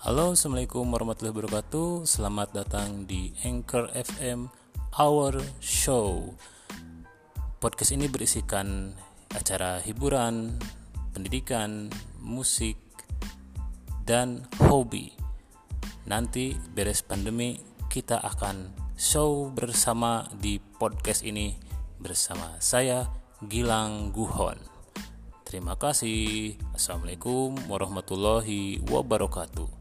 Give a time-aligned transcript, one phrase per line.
[0.00, 2.08] Halo, Assalamualaikum warahmatullahi wabarakatuh.
[2.08, 4.48] Selamat datang di Anchor FM
[4.96, 6.40] Our Show.
[7.60, 8.96] Podcast ini berisikan
[9.36, 10.56] acara hiburan,
[11.12, 12.80] pendidikan, musik,
[14.08, 15.12] dan hobi.
[16.08, 17.60] Nanti beres pandemi
[17.92, 21.60] kita akan show bersama di podcast ini
[22.00, 23.04] bersama saya
[23.44, 24.56] Gilang Guhon.
[25.44, 26.56] Terima kasih.
[26.72, 29.79] Assalamualaikum warahmatullahi wabarakatuh.